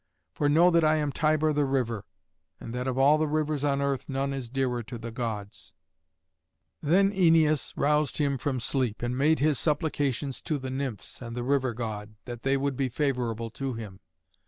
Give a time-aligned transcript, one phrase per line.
[0.33, 2.05] For know that I am Tiber the river,
[2.59, 5.73] and that of all the rivers on earth none is dearer to the Gods."
[6.81, 10.57] [Illustration: ÆNEAS AND TIBER.] Then Æneas roused him from sleep, and made his supplications to
[10.57, 13.99] the Nymphs and the river god, that they would be favourable to him.